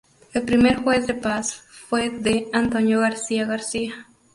El 0.33 0.41
primer 0.45 0.77
juez 0.77 1.05
de 1.05 1.13
paz 1.13 1.63
fue 1.69 2.09
D. 2.09 2.47
Antonio 2.53 3.01
García 3.01 3.45
García. 3.45 4.07